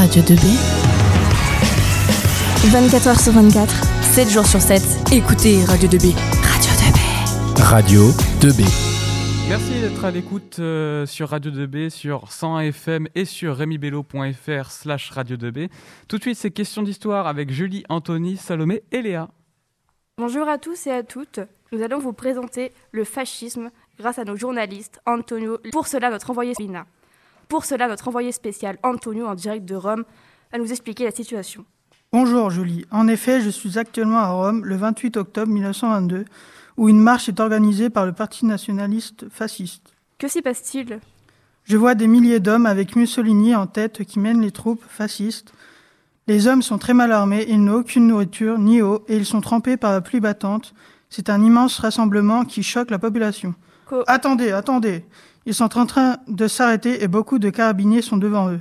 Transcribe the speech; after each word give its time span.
Radio 0.00 0.22
2B. 0.22 0.56
24h 2.72 3.22
sur 3.22 3.32
24, 3.34 3.84
7 4.14 4.30
jours 4.30 4.46
sur 4.46 4.58
7. 4.58 4.80
Écoutez 5.12 5.62
Radio 5.66 5.90
2B. 5.90 6.16
Radio 6.42 6.70
2B. 6.80 7.62
Radio 7.62 8.00
2B. 8.40 8.64
Merci 9.50 9.78
d'être 9.78 10.02
à 10.02 10.10
l'écoute 10.10 10.56
euh, 10.58 11.04
sur 11.04 11.28
Radio 11.28 11.52
2B, 11.52 11.90
sur 11.90 12.32
101 12.32 12.60
FM 12.60 13.08
et 13.14 13.26
sur 13.26 13.58
remibello.fr 13.58 14.70
slash 14.70 15.10
Radio 15.10 15.36
2B. 15.36 15.68
Tout 16.08 16.16
de 16.16 16.22
suite, 16.22 16.38
c'est 16.38 16.50
question 16.50 16.82
d'histoire 16.82 17.26
avec 17.26 17.50
Julie, 17.50 17.84
Anthony, 17.90 18.38
Salomé 18.38 18.82
et 18.92 19.02
Léa. 19.02 19.28
Bonjour 20.16 20.48
à 20.48 20.56
tous 20.56 20.86
et 20.86 20.92
à 20.92 21.02
toutes. 21.02 21.40
Nous 21.72 21.82
allons 21.82 21.98
vous 21.98 22.14
présenter 22.14 22.72
le 22.92 23.04
fascisme 23.04 23.68
grâce 23.98 24.18
à 24.18 24.24
nos 24.24 24.36
journalistes 24.36 24.98
Antonio. 25.04 25.58
Pour 25.72 25.88
cela, 25.88 26.08
notre 26.08 26.30
envoyé 26.30 26.54
Lina. 26.58 26.86
Pour 27.50 27.64
cela, 27.64 27.88
notre 27.88 28.08
envoyé 28.08 28.32
spécial 28.32 28.78
Antonio 28.82 29.26
en 29.26 29.34
direct 29.34 29.64
de 29.66 29.74
Rome 29.74 30.04
va 30.52 30.58
nous 30.58 30.70
expliquer 30.70 31.04
la 31.04 31.10
situation. 31.10 31.64
Bonjour 32.12 32.50
Julie. 32.50 32.86
En 32.90 33.08
effet, 33.08 33.40
je 33.40 33.50
suis 33.50 33.78
actuellement 33.78 34.18
à 34.18 34.28
Rome 34.30 34.64
le 34.64 34.76
28 34.76 35.16
octobre 35.16 35.52
1922 35.52 36.24
où 36.76 36.88
une 36.88 37.00
marche 37.00 37.28
est 37.28 37.40
organisée 37.40 37.90
par 37.90 38.06
le 38.06 38.12
Parti 38.12 38.46
nationaliste 38.46 39.26
fasciste. 39.30 39.94
Que 40.18 40.28
s'y 40.28 40.42
passe-t-il? 40.42 41.00
Je 41.64 41.76
vois 41.76 41.94
des 41.94 42.06
milliers 42.06 42.40
d'hommes 42.40 42.66
avec 42.66 42.96
Mussolini 42.96 43.54
en 43.54 43.66
tête 43.66 44.04
qui 44.04 44.18
mènent 44.18 44.40
les 44.42 44.50
troupes 44.52 44.82
fascistes. 44.88 45.52
Les 46.28 46.46
hommes 46.46 46.62
sont 46.62 46.78
très 46.78 46.94
mal 46.94 47.12
armés, 47.12 47.44
ils 47.48 47.62
n'ont 47.62 47.80
aucune 47.80 48.06
nourriture 48.06 48.58
ni 48.58 48.80
eau 48.82 49.04
et 49.08 49.16
ils 49.16 49.26
sont 49.26 49.40
trempés 49.40 49.76
par 49.76 49.92
la 49.92 50.00
pluie 50.00 50.20
battante. 50.20 50.72
C'est 51.10 51.28
un 51.28 51.42
immense 51.42 51.78
rassemblement 51.80 52.44
qui 52.44 52.62
choque 52.62 52.90
la 52.90 52.98
population. 53.00 53.54
Co- 53.86 54.04
Attendez, 54.06 54.52
attendez. 54.52 55.04
Ils 55.46 55.54
sont 55.54 55.78
en 55.78 55.86
train 55.86 56.18
de 56.28 56.46
s'arrêter 56.48 57.02
et 57.02 57.08
beaucoup 57.08 57.38
de 57.38 57.50
carabiniers 57.50 58.02
sont 58.02 58.16
devant 58.18 58.50
eux. 58.50 58.60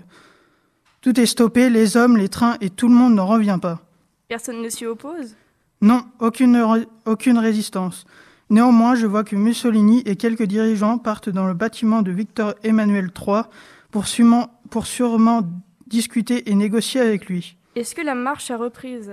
Tout 1.02 1.20
est 1.20 1.26
stoppé, 1.26 1.70
les 1.70 1.98
hommes, 1.98 2.18
les 2.18 2.30
trains 2.30 2.58
et 2.62 2.70
tout 2.70 2.88
le 2.88 2.96
monde 2.96 3.16
n'en 3.16 3.26
revient 3.28 3.60
pas. 3.62 3.80
Personne 4.28 4.62
ne 4.62 4.70
s'y 4.70 4.86
oppose? 4.86 5.36
Non, 5.82 6.04
aucune, 6.20 6.58
ré- 6.58 6.88
aucune 7.06 7.38
résistance. 7.38 8.06
Néanmoins, 8.50 8.96
je 8.96 9.06
vois 9.08 9.24
que 9.24 9.36
Mussolini 9.36 10.02
et 10.06 10.16
quelques 10.16 10.44
dirigeants 10.44 10.98
partent 10.98 11.30
dans 11.30 11.46
le 11.48 11.54
bâtiment 11.54 12.02
de 12.02 12.12
Victor 12.12 12.54
Emmanuel 12.64 13.12
III 13.16 13.44
pour 13.92 14.08
sûrement, 14.08 14.60
pour 14.70 14.88
sûrement 14.88 15.44
discuter 15.88 16.50
et 16.50 16.56
négocier 16.56 17.00
avec 17.02 17.28
lui. 17.28 17.56
Est-ce 17.76 17.96
que 17.96 18.02
la 18.02 18.16
marche 18.16 18.52
a 18.52 18.58
reprise? 18.58 19.12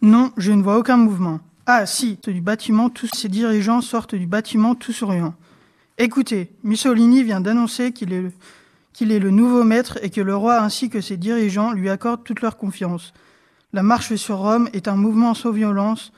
Non, 0.00 0.30
je 0.36 0.52
ne 0.52 0.62
vois 0.62 0.78
aucun 0.78 0.96
mouvement. 0.96 1.40
Ah 1.66 1.84
si, 1.86 2.18
du 2.26 2.40
bâtiment, 2.40 2.88
tous 2.88 3.10
ces 3.14 3.28
dirigeants 3.28 3.80
sortent 3.82 4.14
du 4.14 4.26
bâtiment 4.26 4.74
tout 4.74 4.92
souriants. 4.92 5.34
Écoutez, 5.98 6.52
Mussolini 6.62 7.24
vient 7.24 7.40
d'annoncer 7.40 7.92
qu'il 7.92 8.12
est, 8.12 8.22
le- 8.22 8.32
qu'il 8.92 9.10
est 9.10 9.18
le 9.18 9.30
nouveau 9.30 9.64
maître 9.64 9.98
et 10.02 10.10
que 10.10 10.20
le 10.20 10.36
roi 10.36 10.60
ainsi 10.60 10.90
que 10.90 11.00
ses 11.00 11.16
dirigeants 11.16 11.72
lui 11.72 11.90
accordent 11.90 12.22
toute 12.24 12.40
leur 12.40 12.56
confiance. 12.56 13.12
La 13.72 13.82
marche 13.82 14.14
sur 14.14 14.38
Rome 14.38 14.68
est 14.72 14.88
un 14.88 14.94
mouvement 14.96 15.34
sans 15.34 15.50
violence 15.50 16.12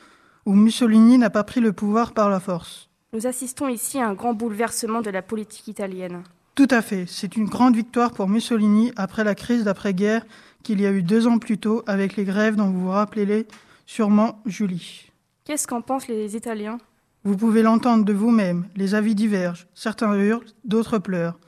où 0.47 0.53
Mussolini 0.55 1.19
n'a 1.19 1.31
pas 1.31 1.45
pris 1.45 1.61
le 1.61 1.73
pouvoir 1.73 2.12
par 2.12 2.28
la 2.31 2.41
force. 2.41 2.89
Nous 3.12 3.27
assistons 3.27 3.69
ici 3.69 3.98
à 3.98 4.06
un 4.08 4.14
grand 4.14 4.34
bouleversement 4.34 5.01
de 5.01 5.11
la 5.11 5.23
politique 5.23 5.67
italienne. 5.69 6.23
Tout 6.55 6.69
à 6.70 6.83
fait, 6.83 7.06
c'est 7.08 7.36
une 7.36 7.47
grande 7.47 7.75
victoire 7.75 8.12
pour 8.12 8.28
Mussolini 8.28 8.92
après 8.97 9.25
la 9.25 9.34
crise 9.34 9.64
d'après-guerre 9.64 10.25
qu'il 10.62 10.81
y 10.81 10.86
a 10.86 10.92
eu 10.92 11.03
deux 11.03 11.27
ans 11.27 11.39
plus 11.39 11.58
tôt 11.58 11.83
avec 11.86 12.17
les 12.17 12.25
grèves 12.25 12.56
dont 12.56 12.70
vous 12.70 12.83
vous 12.83 12.91
rappelez 12.91 13.48
sûrement 13.86 14.41
Julie. 14.45 15.11
Qu'est-ce 15.45 15.67
qu'en 15.67 15.81
pensent 15.81 16.06
les 16.06 16.36
Italiens? 16.36 16.78
Vous 17.22 17.36
pouvez 17.36 17.62
l'entendre 17.62 18.06
de 18.06 18.14
vous-même, 18.14 18.66
les 18.76 18.94
avis 18.94 19.14
divergent, 19.14 19.66
certains 19.74 20.14
hurlent, 20.14 20.46
d'autres 20.64 20.98
pleurent. 20.98 21.38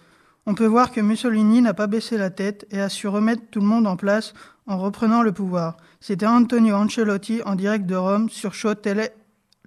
On 0.45 0.55
peut 0.55 0.67
voir 0.67 0.93
que 0.93 1.01
Mussolini 1.01 1.63
n'a 1.63 1.73
pas 1.73 1.87
baissé 1.87 2.19
la 2.19 2.29
tête 2.29 2.67
et 2.71 2.79
a 2.81 2.91
su 2.91 3.09
remettre 3.09 3.43
tout 3.51 3.61
le 3.61 3.67
monde 3.67 3.87
en 3.87 3.97
place 3.97 4.35
en 4.67 4.77
reprenant 4.77 5.23
le 5.23 5.33
pouvoir. 5.33 5.79
C'était 5.99 6.27
Antonio 6.27 6.75
Ancelotti 6.75 7.41
en 7.47 7.55
direct 7.55 7.87
de 7.87 7.95
Rome 7.95 8.29
sur 8.29 8.53
Show 8.53 8.75
Télé. 8.75 9.09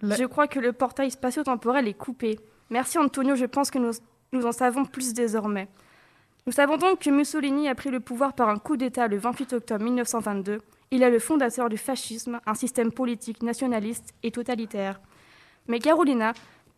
Je 0.04 0.26
crois 0.26 0.48
que 0.48 0.60
le 0.60 0.74
portail 0.74 1.10
spatio-temporel 1.10 1.88
est 1.88 1.94
coupé. 1.94 2.40
Merci 2.70 3.00
Antonio, 3.00 3.36
je 3.36 3.46
pense 3.46 3.72
que 3.72 3.80
nous, 3.80 3.92
nous 4.32 4.46
en 4.46 4.52
savons 4.52 4.86
plus 4.86 5.14
désormais. 5.14 5.70
Nous 6.46 6.54
savons 6.54 6.78
donc 6.78 7.00
que 7.00 7.10
Mussolini 7.10 7.68
a 7.68 7.74
pris 7.74 7.90
le 7.90 8.00
pouvoir 8.00 8.34
par 8.34 8.50
un 8.50 8.60
coup 8.60 8.78
d'État 8.78 9.08
le 9.08 9.18
28 9.18 9.54
octobre 9.54 9.84
1922. 9.84 10.60
Il 10.92 11.02
est 11.02 11.10
le 11.10 11.18
fondateur 11.18 11.68
du 11.70 11.78
fascisme, 11.78 12.40
un 12.46 12.54
système 12.54 12.92
politique 12.92 13.42
nationaliste 13.42 14.14
et 14.22 14.30
totalitaire. 14.30 15.00
Mais 15.68 15.80
Carolina, 15.80 16.34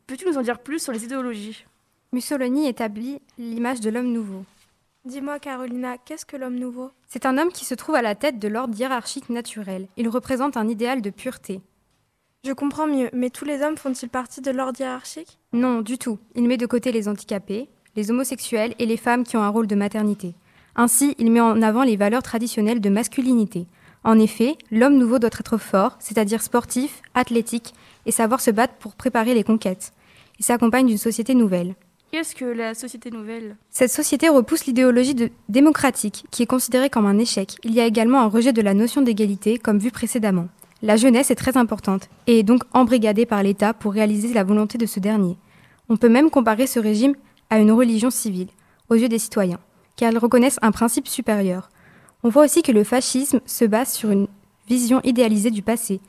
peux-tu 0.06 0.26
nous 0.26 0.38
en 0.38 0.42
dire 0.42 0.60
plus 0.60 0.82
sur 0.82 0.94
les 0.94 1.04
idéologies? 1.04 1.66
Mussolini 2.14 2.68
établit 2.68 3.20
l'image 3.38 3.82
de 3.82 3.90
l'homme 3.90 4.14
nouveau. 4.14 4.46
Dis-moi, 5.04 5.40
Carolina, 5.40 5.98
qu'est-ce 5.98 6.26
que 6.26 6.38
l'homme 6.38 6.58
nouveau? 6.58 6.92
C'est 7.08 7.26
un 7.26 7.38
homme 7.38 7.52
qui 7.52 7.66
se 7.66 7.76
trouve 7.76 7.96
à 7.96 8.02
la 8.02 8.16
tête 8.16 8.40
de 8.40 8.48
l'ordre 8.48 8.78
hiérarchique 8.78 9.30
naturel. 9.30 9.88
Il 9.98 10.08
représente 10.08 10.56
un 10.58 10.68
idéal 10.68 11.02
de 11.02 11.10
pureté. 11.10 11.62
Je 12.46 12.54
comprends 12.54 12.88
mieux, 12.88 13.10
mais 13.12 13.30
tous 13.30 13.44
les 13.44 13.62
hommes 13.62 13.78
font-ils 13.78 14.10
partie 14.10 14.40
de 14.40 14.52
l'ordre 14.52 14.80
hiérarchique? 14.80 15.38
Non, 15.52 15.82
du 15.82 15.98
tout. 15.98 16.18
Il 16.36 16.48
met 16.48 16.58
de 16.58 16.66
côté 16.66 16.94
les 16.94 17.10
handicapés, 17.10 17.68
les 17.98 18.10
homosexuels 18.10 18.74
et 18.80 18.86
les 18.86 18.98
femmes 18.98 19.26
qui 19.26 19.36
ont 19.36 19.44
un 19.44 19.50
rôle 19.50 19.68
de 19.68 19.76
maternité. 19.76 20.34
Ainsi, 20.76 21.16
il 21.18 21.32
met 21.32 21.42
en 21.42 21.62
avant 21.62 21.84
les 21.84 21.98
valeurs 21.98 22.24
traditionnelles 22.24 22.80
de 22.80 22.90
masculinité. 22.90 23.66
En 24.08 24.20
effet, 24.20 24.56
l'homme 24.72 24.98
nouveau 24.98 25.20
doit 25.20 25.30
être 25.38 25.58
fort, 25.58 25.98
c'est-à-dire 26.00 26.42
sportif, 26.42 27.02
athlétique, 27.14 27.74
et 28.06 28.14
savoir 28.14 28.40
se 28.40 28.52
battre 28.52 28.76
pour 28.76 28.96
préparer 28.96 29.34
les 29.34 29.44
conquêtes. 29.44 29.92
Il 30.40 30.46
s'accompagne 30.46 30.88
d'une 30.88 30.98
société 30.98 31.36
nouvelle. 31.36 31.76
Qu'est-ce 32.14 32.34
que 32.34 32.46
la 32.46 32.74
société 32.74 33.12
nouvelle? 33.12 33.58
Cette 33.70 33.92
société 33.92 34.30
repousse 34.30 34.66
l'idéologie 34.66 35.30
démocratique, 35.50 36.24
qui 36.32 36.44
est 36.44 36.46
considérée 36.46 36.90
comme 36.90 37.06
un 37.06 37.18
échec. 37.18 37.58
Il 37.66 37.74
y 37.74 37.82
a 37.82 37.86
également 37.86 38.22
un 38.22 38.30
rejet 38.30 38.54
de 38.54 38.62
la 38.62 38.74
notion 38.74 39.02
d'égalité, 39.02 39.58
comme 39.58 39.78
vu 39.78 39.92
précédemment. 39.92 40.48
La 40.82 40.96
jeunesse 40.96 41.30
est 41.30 41.36
très 41.36 41.58
importante, 41.58 42.08
et 42.28 42.40
est 42.40 42.44
donc 42.44 42.64
embrigadée 42.72 43.26
par 43.26 43.44
l'État 43.44 43.74
pour 43.74 43.92
réaliser 43.92 44.34
la 44.34 44.46
volonté 44.46 44.78
de 44.78 44.86
ce 44.86 45.02
dernier. 45.02 45.36
On 45.90 45.98
peut 45.98 46.08
même 46.08 46.30
comparer 46.30 46.66
ce 46.66 46.80
régime 46.80 47.16
à 47.50 47.60
une 47.60 47.74
religion 47.74 48.10
civile, 48.10 48.48
aux 48.90 48.96
yeux 48.96 49.10
des 49.10 49.20
citoyens, 49.20 49.60
car 49.98 50.14
ils 50.14 50.18
reconnaissent 50.18 50.60
un 50.62 50.72
principe 50.72 51.10
supérieur. 51.10 51.70
On 52.24 52.30
voit 52.30 52.46
aussi 52.46 52.62
que 52.62 52.72
le 52.72 52.84
fascisme 52.84 53.40
se 53.46 53.66
base 53.66 53.94
sur 53.94 54.12
une 54.12 54.28
vision 54.68 55.02
idéalisée 55.04 55.52
du 55.52 55.62
passé, 55.62 56.00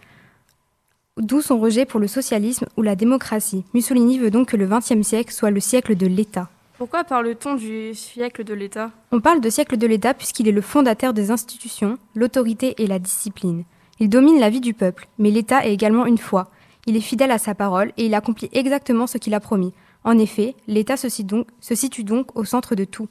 d'où 1.16 1.41
son 1.41 1.58
rejet 1.58 1.84
pour 1.84 2.00
le 2.00 2.06
socialisme 2.08 2.66
ou 2.76 2.82
la 2.82 2.96
démocratie. 2.96 3.64
Mussolini 3.74 4.19
veut 4.19 4.30
donc 4.30 4.48
que 4.48 4.56
le 4.56 4.66
XXe 4.66 5.06
siècle 5.06 5.32
soit 5.32 5.50
le 5.50 5.60
siècle 5.60 5.96
de 5.96 6.06
l'État. 6.06 6.48
Pourquoi 6.76 7.02
parle-t-on 7.04 7.56
du 7.56 7.92
siècle 7.94 8.44
de 8.44 8.54
l'État? 8.54 8.92
On 9.10 9.20
parle 9.20 9.41
de 9.41 9.50
siècle 9.50 9.76
de 9.76 9.86
l'État 9.86 10.14
puisqu'il 10.14 10.46
est 10.48 10.52
le 10.52 10.60
fondateur 10.60 11.12
des 11.12 11.30
institutions, 11.32 11.98
l'autorité 12.14 12.75
et 12.78 12.86
la 12.86 13.00
discipline. 13.00 13.64
Il 13.98 14.08
domine 14.08 14.38
la 14.38 14.48
vie 14.48 14.60
du 14.60 14.75
peuple, 14.75 15.08
mais 15.19 15.32
l'État 15.32 15.66
est 15.66 15.72
également 15.72 16.06
une 16.06 16.19
foi. 16.19 16.50
Il 16.86 16.96
est 16.96 17.00
fidèle 17.00 17.32
à 17.32 17.38
sa 17.38 17.54
parole 17.56 17.92
et 17.96 18.06
il 18.06 18.14
accomplit 18.14 18.48
exactement 18.52 19.08
ce 19.08 19.19
qu'il 19.19 19.34
a 19.34 19.40
promis. 19.40 19.72
En 20.04 20.16
effet, 20.19 20.54
l'État 20.69 20.96
se, 20.96 21.08
situe 21.08 21.25
donc- 21.26 21.48
se 21.60 21.75
situe 21.75 22.04
donc 22.04 22.34
au 22.36 22.44
centre 22.44 22.76
de 22.76 22.84
tout. 22.84 23.08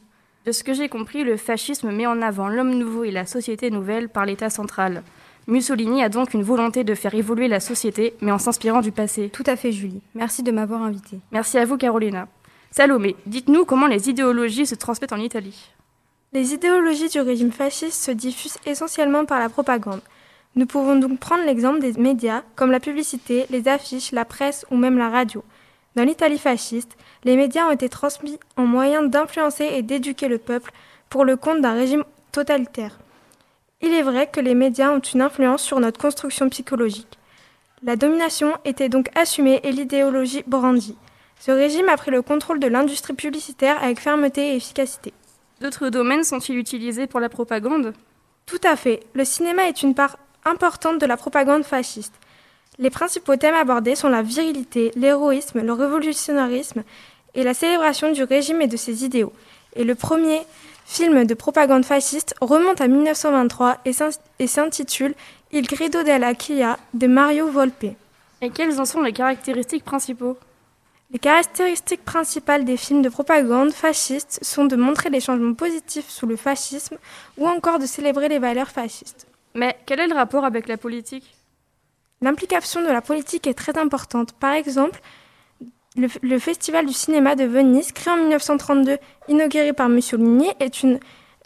De 0.47 0.53
ce 0.53 0.63
que 0.63 0.73
j'ai 0.73 0.87
compris, 0.87 1.25
le 1.25 1.35
fascisme 1.35 1.91
met 1.91 2.07
en 2.07 2.21
avant 2.21 2.47
l'homme 2.47 2.73
nouveau 2.73 3.03
et 3.03 3.11
la 3.11 3.25
société 3.25 3.69
nouvelle 3.69 4.07
par 4.07 4.25
l'État 4.25 4.49
central. 4.49 5.03
Mussolini 5.45 6.01
a 6.01 6.07
donc 6.07 6.33
une 6.33 6.41
volonté 6.41 6.85
de 6.85 6.95
faire 6.95 7.13
évoluer 7.15 7.49
la 7.49 7.59
société, 7.59 8.13
mais 8.21 8.31
en 8.31 8.37
s'inspirant 8.37 8.79
du 8.79 8.93
passé. 8.93 9.27
Tout 9.27 9.43
à 9.45 9.57
fait, 9.57 9.73
Julie. 9.73 9.99
Merci 10.15 10.43
de 10.43 10.51
m'avoir 10.53 10.83
invitée. 10.83 11.19
Merci 11.33 11.57
à 11.57 11.65
vous, 11.65 11.75
Carolina. 11.75 12.29
Salomé, 12.71 13.17
dites-nous 13.25 13.65
comment 13.65 13.87
les 13.87 14.09
idéologies 14.09 14.65
se 14.65 14.75
transmettent 14.75 15.11
en 15.11 15.19
Italie. 15.19 15.69
Les 16.31 16.53
idéologies 16.53 17.09
du 17.09 17.19
régime 17.19 17.51
fasciste 17.51 18.01
se 18.01 18.11
diffusent 18.11 18.59
essentiellement 18.65 19.25
par 19.25 19.39
la 19.39 19.49
propagande. 19.49 19.99
Nous 20.55 20.65
pouvons 20.65 20.95
donc 20.95 21.19
prendre 21.19 21.43
l'exemple 21.43 21.79
des 21.81 21.91
médias, 21.99 22.43
comme 22.55 22.71
la 22.71 22.79
publicité, 22.79 23.47
les 23.49 23.67
affiches, 23.67 24.13
la 24.13 24.23
presse 24.23 24.65
ou 24.71 24.77
même 24.77 24.97
la 24.97 25.09
radio. 25.09 25.43
Dans 25.97 26.03
l'Italie 26.03 26.37
fasciste, 26.37 26.95
les 27.23 27.35
médias 27.35 27.65
ont 27.65 27.71
été 27.71 27.89
transmis 27.89 28.37
en 28.55 28.67
moyen 28.67 29.01
d'influencer 29.01 29.65
et 29.65 29.81
d'éduquer 29.81 30.27
le 30.27 30.37
peuple 30.37 30.71
pour 31.09 31.25
le 31.25 31.37
compte 31.37 31.59
d'un 31.59 31.73
régime 31.73 32.03
totalitaire. 32.31 32.99
Il 33.81 33.91
est 33.95 34.03
vrai 34.03 34.27
que 34.27 34.39
les 34.39 34.53
médias 34.53 34.91
ont 34.91 34.99
une 34.99 35.23
influence 35.23 35.63
sur 35.63 35.79
notre 35.79 35.99
construction 35.99 36.49
psychologique. 36.49 37.17
La 37.81 37.95
domination 37.95 38.53
était 38.63 38.89
donc 38.89 39.09
assumée 39.17 39.59
et 39.63 39.71
l'idéologie 39.71 40.43
brandie. 40.45 40.95
Ce 41.39 41.49
régime 41.49 41.89
a 41.89 41.97
pris 41.97 42.11
le 42.11 42.21
contrôle 42.21 42.59
de 42.59 42.67
l'industrie 42.67 43.13
publicitaire 43.13 43.81
avec 43.81 43.99
fermeté 43.99 44.49
et 44.51 44.57
efficacité. 44.57 45.13
D'autres 45.61 45.89
domaines 45.89 46.23
sont-ils 46.23 46.59
utilisés 46.59 47.07
pour 47.07 47.19
la 47.19 47.29
propagande? 47.29 47.95
Tout 48.45 48.61
à 48.63 48.75
fait. 48.75 48.99
Le 49.15 49.25
cinéma 49.25 49.67
est 49.67 49.81
une 49.81 49.95
part 49.95 50.19
importante 50.45 51.01
de 51.01 51.07
la 51.07 51.17
propagande 51.17 51.63
fasciste. 51.63 52.13
Les 52.79 52.89
principaux 52.89 53.35
thèmes 53.35 53.55
abordés 53.55 53.95
sont 53.95 54.09
la 54.09 54.21
virilité, 54.21 54.91
l'héroïsme, 54.95 55.61
le 55.61 55.73
révolutionnarisme 55.73 56.83
et 57.33 57.43
la 57.43 57.53
célébration 57.53 58.11
du 58.11 58.23
régime 58.23 58.61
et 58.61 58.67
de 58.67 58.77
ses 58.77 59.03
idéaux. 59.03 59.33
Et 59.75 59.83
le 59.83 59.95
premier 59.95 60.41
film 60.85 61.25
de 61.25 61.33
propagande 61.33 61.85
fasciste 61.85 62.35
remonte 62.39 62.79
à 62.81 62.87
1923 62.87 63.77
et 63.85 63.93
s'in- 63.93 64.09
et 64.39 64.47
s'intitule 64.47 65.15
Il 65.51 65.65
grido 65.65 66.03
della 66.03 66.33
Chia 66.37 66.77
de 66.93 67.07
Mario 67.07 67.47
Volpe. 67.49 67.95
Et 68.41 68.49
quels 68.51 68.79
en 68.79 68.85
sont 68.85 69.01
les 69.01 69.13
caractéristiques 69.13 69.83
principaux? 69.85 70.37
Les 71.11 71.19
caractéristiques 71.19 72.03
principales 72.03 72.65
des 72.65 72.75
films 72.75 73.01
de 73.01 73.07
propagande 73.09 73.71
fascistes 73.71 74.39
sont 74.41 74.65
de 74.65 74.75
montrer 74.75 75.09
les 75.09 75.21
changements 75.21 75.53
positifs 75.53 76.09
sous 76.09 76.25
le 76.27 76.35
fascisme 76.35 76.97
ou 77.37 77.47
encore 77.47 77.79
de 77.79 77.85
célébrer 77.85 78.27
les 78.27 78.39
valeurs 78.39 78.69
fascistes. 78.69 79.25
Mais 79.55 79.77
quel 79.85 80.01
est 80.01 80.07
le 80.07 80.15
rapport 80.15 80.43
avec 80.43 80.67
la 80.67 80.75
politique? 80.77 81.33
L'implication 82.21 82.81
de 82.81 82.87
la 82.87 83.01
politique 83.01 83.47
est 83.47 83.53
très 83.53 83.77
importante. 83.77 84.33
Par 84.33 84.53
exemple, 84.53 84.99
le, 85.95 86.39
Festival 86.39 86.85
du 86.85 86.93
cinéma 86.93 87.35
de 87.35 87.43
Venise, 87.43 87.91
créé 87.91 88.13
en 88.13 88.17
1932, 88.17 88.97
inauguré 89.27 89.73
par 89.73 89.89
Mussolini, 89.89 90.49
est 90.59 90.83
une 90.83 90.99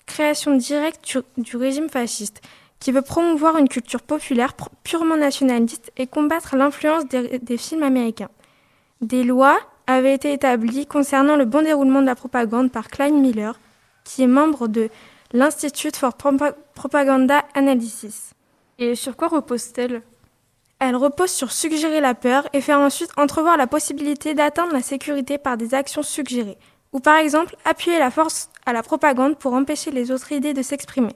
création 0.05 0.55
directe 0.55 1.17
du, 1.37 1.41
du 1.41 1.57
régime 1.57 1.89
fasciste 1.89 2.41
qui 2.79 2.91
veut 2.91 3.03
promouvoir 3.03 3.57
une 3.57 3.69
culture 3.69 4.01
populaire 4.01 4.55
purement 4.83 5.15
nationaliste 5.15 5.91
et 5.97 6.07
combattre 6.07 6.55
l'influence 6.55 7.05
des, 7.05 7.37
des 7.37 7.57
films 7.57 7.83
américains. 7.83 8.31
Des 9.01 9.23
lois 9.23 9.59
avaient 9.85 10.15
été 10.15 10.33
établies 10.33 10.87
concernant 10.87 11.35
le 11.35 11.45
bon 11.45 11.63
déroulement 11.63 12.01
de 12.01 12.07
la 12.07 12.15
propagande 12.15 12.71
par 12.71 12.87
Klein 12.87 13.11
Miller, 13.11 13.59
qui 14.03 14.23
est 14.23 14.27
membre 14.27 14.67
de 14.67 14.89
l'Institute 15.31 15.95
for 15.95 16.13
Propaganda 16.73 17.43
Analysis. 17.53 18.33
Et 18.79 18.95
sur 18.95 19.15
quoi 19.15 19.27
repose-t-elle? 19.27 20.01
Elle 20.83 20.95
repose 20.95 21.29
sur 21.29 21.51
suggérer 21.51 22.01
la 22.01 22.15
peur 22.15 22.49
et 22.53 22.59
faire 22.59 22.79
ensuite 22.79 23.11
entrevoir 23.15 23.55
la 23.55 23.67
possibilité 23.67 24.33
d'atteindre 24.33 24.73
la 24.73 24.81
sécurité 24.81 25.37
par 25.37 25.55
des 25.55 25.75
actions 25.75 26.01
suggérées, 26.01 26.57
ou 26.91 26.99
par 26.99 27.17
exemple 27.17 27.55
appuyer 27.65 27.99
la 27.99 28.09
force 28.09 28.49
à 28.65 28.73
la 28.73 28.81
propagande 28.81 29.37
pour 29.37 29.53
empêcher 29.53 29.91
les 29.91 30.09
autres 30.09 30.31
idées 30.31 30.55
de 30.55 30.63
s'exprimer. 30.63 31.15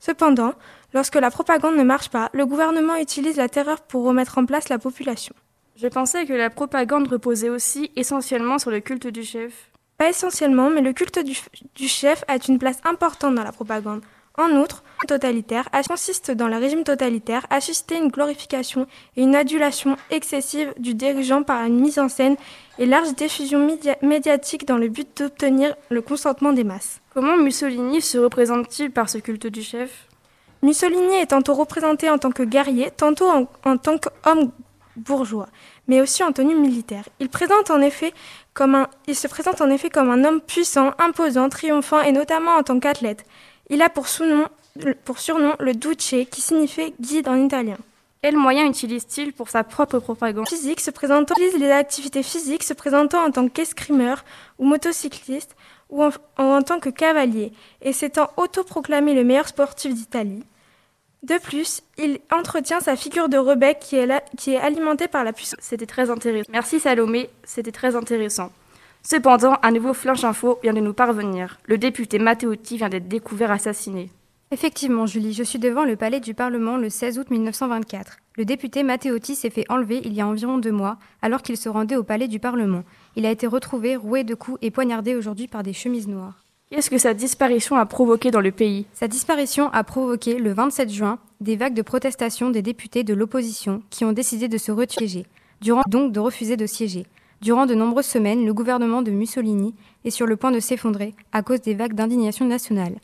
Cependant, 0.00 0.54
lorsque 0.92 1.14
la 1.14 1.30
propagande 1.30 1.76
ne 1.76 1.84
marche 1.84 2.08
pas, 2.08 2.28
le 2.32 2.44
gouvernement 2.44 2.96
utilise 2.96 3.36
la 3.36 3.48
terreur 3.48 3.82
pour 3.82 4.02
remettre 4.02 4.36
en 4.36 4.46
place 4.46 4.68
la 4.68 4.80
population. 4.80 5.34
Je 5.76 5.86
pensais 5.86 6.26
que 6.26 6.32
la 6.32 6.50
propagande 6.50 7.06
reposait 7.06 7.50
aussi 7.50 7.92
essentiellement 7.94 8.58
sur 8.58 8.72
le 8.72 8.80
culte 8.80 9.06
du 9.06 9.22
chef. 9.22 9.70
Pas 9.96 10.08
essentiellement, 10.08 10.70
mais 10.70 10.80
le 10.80 10.92
culte 10.92 11.20
du, 11.20 11.38
du 11.76 11.86
chef 11.86 12.24
a 12.26 12.34
une 12.48 12.58
place 12.58 12.80
importante 12.84 13.36
dans 13.36 13.44
la 13.44 13.52
propagande. 13.52 14.02
En 14.36 14.50
outre, 14.56 14.82
totalitaire 15.06 15.68
consiste 15.86 16.32
dans 16.32 16.48
le 16.48 16.56
régime 16.56 16.82
totalitaire 16.82 17.46
à 17.50 17.60
susciter 17.60 17.96
une 17.98 18.08
glorification 18.08 18.86
et 19.16 19.22
une 19.22 19.36
adulation 19.36 19.96
excessive 20.10 20.72
du 20.76 20.94
dirigeant 20.94 21.44
par 21.44 21.64
une 21.64 21.78
mise 21.78 22.00
en 22.00 22.08
scène 22.08 22.36
et 22.78 22.86
large 22.86 23.14
diffusion 23.14 23.64
média 23.64 23.96
médiatique 24.02 24.66
dans 24.66 24.78
le 24.78 24.88
but 24.88 25.08
d'obtenir 25.18 25.76
le 25.88 26.02
consentement 26.02 26.52
des 26.52 26.64
masses. 26.64 27.00
Comment 27.12 27.36
Mussolini 27.36 28.00
se 28.00 28.18
représente-t-il 28.18 28.90
par 28.90 29.08
ce 29.08 29.18
culte 29.18 29.46
du 29.46 29.62
chef? 29.62 30.08
Mussolini 30.62 31.16
est 31.16 31.26
tantôt 31.26 31.54
représenté 31.54 32.10
en 32.10 32.18
tant 32.18 32.32
que 32.32 32.42
guerrier, 32.42 32.90
tantôt 32.90 33.28
en, 33.28 33.46
en 33.64 33.76
tant 33.76 33.98
qu'homme 33.98 34.50
bourgeois, 34.96 35.48
mais 35.86 36.00
aussi 36.00 36.24
en 36.24 36.32
tenue 36.32 36.56
militaire. 36.56 37.04
Il, 37.20 37.28
présente 37.28 37.70
en 37.70 37.80
effet 37.80 38.12
comme 38.52 38.74
un, 38.74 38.88
il 39.06 39.14
se 39.14 39.28
présente 39.28 39.60
en 39.60 39.70
effet 39.70 39.90
comme 39.90 40.10
un 40.10 40.24
homme 40.24 40.40
puissant, 40.40 40.92
imposant, 40.98 41.48
triomphant 41.48 42.00
et 42.00 42.12
notamment 42.12 42.56
en 42.56 42.62
tant 42.62 42.80
qu'athlète. 42.80 43.24
Il 43.70 43.82
a 43.82 43.88
pour, 43.88 44.08
sous-nom, 44.08 44.46
pour 45.04 45.18
surnom 45.18 45.54
le 45.58 45.74
Duce, 45.74 46.14
qui 46.30 46.40
signifie 46.40 46.94
guide 47.00 47.28
en 47.28 47.36
italien. 47.36 47.76
Quels 48.22 48.36
moyens 48.36 48.70
utilise-t-il 48.70 49.32
pour 49.32 49.50
sa 49.50 49.64
propre 49.64 49.98
propagande? 49.98 50.48
Physique 50.48 50.80
se 50.80 50.90
présentant, 50.90 51.34
utilise 51.34 51.58
les 51.58 51.70
activités 51.70 52.22
physiques 52.22 52.62
se 52.62 52.72
présentant 52.72 53.22
en 53.22 53.30
tant 53.30 53.48
qu'escrimeur 53.48 54.24
ou 54.58 54.64
motocycliste 54.64 55.54
ou 55.90 56.02
en, 56.02 56.10
en 56.38 56.62
tant 56.62 56.80
que 56.80 56.88
cavalier, 56.88 57.52
et 57.82 57.92
s'étant 57.92 58.30
autoproclamé 58.38 59.14
le 59.14 59.24
meilleur 59.24 59.46
sportif 59.46 59.94
d'Italie. 59.94 60.42
De 61.22 61.38
plus, 61.38 61.82
il 61.98 62.18
entretient 62.32 62.80
sa 62.80 62.96
figure 62.96 63.28
de 63.28 63.38
rebelle 63.38 63.78
qui 63.78 63.96
est, 63.96 64.06
là, 64.06 64.22
qui 64.38 64.54
est 64.54 64.58
alimentée 64.58 65.08
par 65.08 65.24
la 65.24 65.32
puissance. 65.32 65.58
C'était 65.62 65.86
très 65.86 66.10
intéressant. 66.10 66.50
Merci 66.50 66.80
Salomé, 66.80 67.30
c'était 67.44 67.72
très 67.72 67.96
intéressant. 67.96 68.50
Cependant, 69.06 69.56
un 69.62 69.70
nouveau 69.70 69.92
flash 69.92 70.24
info 70.24 70.58
vient 70.62 70.72
de 70.72 70.80
nous 70.80 70.94
parvenir. 70.94 71.58
Le 71.66 71.76
député 71.76 72.18
Matteotti 72.18 72.78
vient 72.78 72.88
d'être 72.88 73.06
découvert 73.06 73.50
assassiné. 73.50 74.10
Effectivement, 74.50 75.04
Julie, 75.04 75.34
je 75.34 75.42
suis 75.42 75.58
devant 75.58 75.84
le 75.84 75.94
palais 75.94 76.20
du 76.20 76.32
Parlement 76.32 76.78
le 76.78 76.88
16 76.88 77.18
août 77.18 77.30
1924. 77.30 78.16
Le 78.38 78.46
député 78.46 78.82
Matteotti 78.82 79.34
s'est 79.34 79.50
fait 79.50 79.66
enlever 79.68 80.00
il 80.06 80.14
y 80.14 80.22
a 80.22 80.26
environ 80.26 80.56
deux 80.56 80.72
mois, 80.72 80.96
alors 81.20 81.42
qu'il 81.42 81.58
se 81.58 81.68
rendait 81.68 81.96
au 81.96 82.02
palais 82.02 82.28
du 82.28 82.40
Parlement. 82.40 82.82
Il 83.14 83.26
a 83.26 83.30
été 83.30 83.46
retrouvé 83.46 83.94
roué 83.94 84.24
de 84.24 84.34
coups 84.34 84.58
et 84.62 84.70
poignardé 84.70 85.14
aujourd'hui 85.14 85.48
par 85.48 85.62
des 85.62 85.74
chemises 85.74 86.08
noires. 86.08 86.42
Qu'est-ce 86.70 86.88
que 86.88 86.96
sa 86.96 87.12
disparition 87.12 87.76
a 87.76 87.84
provoqué 87.84 88.30
dans 88.30 88.40
le 88.40 88.52
pays? 88.52 88.86
Sa 88.94 89.06
disparition 89.06 89.70
a 89.74 89.84
provoqué, 89.84 90.38
le 90.38 90.54
27 90.54 90.90
juin, 90.90 91.18
des 91.42 91.56
vagues 91.56 91.74
de 91.74 91.82
protestation 91.82 92.48
des 92.48 92.62
députés 92.62 93.04
de 93.04 93.12
l'opposition 93.12 93.82
qui 93.90 94.06
ont 94.06 94.12
décidé 94.12 94.48
de 94.48 94.56
se 94.56 94.72
retirer, 94.72 95.26
durant 95.60 95.82
donc 95.88 96.12
de 96.12 96.20
refuser 96.20 96.56
de 96.56 96.66
siéger. 96.66 97.06
Durant 97.44 97.66
de 97.66 97.74
nombreuses 97.74 98.06
semaines, 98.06 98.46
le 98.46 98.54
gouvernement 98.54 99.02
de 99.02 99.10
Mussolini 99.10 99.74
est 100.06 100.10
sur 100.10 100.24
le 100.24 100.34
point 100.34 100.50
de 100.50 100.60
s'effondrer 100.60 101.14
à 101.30 101.42
cause 101.42 101.60
des 101.60 101.74
vagues 101.74 101.92
d'indignation 101.92 102.46
nationale. 102.46 102.94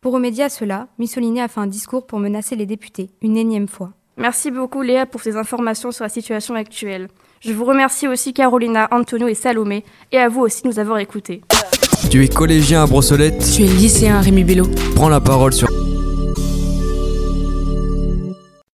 Pour 0.00 0.12
remédier 0.12 0.44
à 0.44 0.48
cela, 0.48 0.86
Mussolini 1.00 1.40
a 1.40 1.48
fait 1.48 1.58
un 1.58 1.66
discours 1.66 2.06
pour 2.06 2.20
menacer 2.20 2.54
les 2.54 2.66
députés, 2.66 3.10
une 3.20 3.36
énième 3.36 3.66
fois. 3.66 3.90
Merci 4.16 4.52
beaucoup 4.52 4.82
Léa 4.82 5.06
pour 5.06 5.22
ces 5.22 5.36
informations 5.36 5.90
sur 5.90 6.04
la 6.04 6.08
situation 6.08 6.54
actuelle. 6.54 7.08
Je 7.40 7.52
vous 7.52 7.64
remercie 7.64 8.06
aussi 8.06 8.32
Carolina, 8.32 8.86
Antonio 8.92 9.26
et 9.26 9.34
Salomé, 9.34 9.84
et 10.12 10.18
à 10.18 10.28
vous 10.28 10.42
aussi 10.42 10.62
de 10.62 10.68
nous 10.68 10.78
avoir 10.78 10.98
écoutés. 10.98 11.40
Tu 12.12 12.22
es 12.22 12.28
collégien 12.28 12.84
à 12.84 12.86
Brossolette? 12.86 13.44
Tu 13.56 13.64
es 13.64 13.66
lycéen 13.66 14.20
Rémi 14.20 14.44
Bello. 14.44 14.68
Prends 14.94 15.08
la 15.08 15.20
parole 15.20 15.52
sur 15.52 15.66